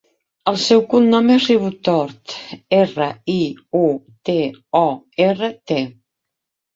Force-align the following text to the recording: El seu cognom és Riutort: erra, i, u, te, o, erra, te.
El 0.51 0.55
seu 0.67 0.79
cognom 0.93 1.27
és 1.33 1.43
Riutort: 1.49 2.33
erra, 2.77 3.09
i, 3.33 3.35
u, 3.81 3.83
te, 4.31 4.37
o, 4.81 4.81
erra, 5.27 5.51
te. 5.73 5.79